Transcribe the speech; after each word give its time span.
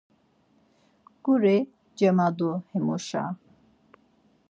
Guri 1.23 1.57
cemat̆u 1.97 2.51
himuşa. 2.69 3.23